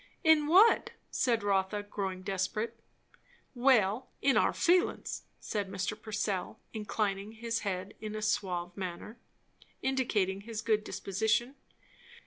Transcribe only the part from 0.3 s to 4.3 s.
what?" said Rotha, growing desperate. "Well,